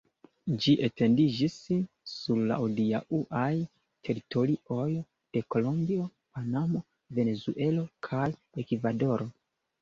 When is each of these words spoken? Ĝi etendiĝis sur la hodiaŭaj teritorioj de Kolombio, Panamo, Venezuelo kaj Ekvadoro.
Ĝi 0.61 0.71
etendiĝis 0.85 1.57
sur 2.11 2.39
la 2.51 2.57
hodiaŭaj 2.61 3.51
teritorioj 4.09 4.87
de 5.37 5.45
Kolombio, 5.57 6.07
Panamo, 6.39 6.83
Venezuelo 7.21 7.85
kaj 8.09 8.25
Ekvadoro. 8.67 9.31